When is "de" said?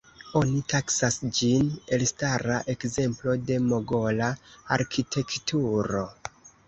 3.51-3.59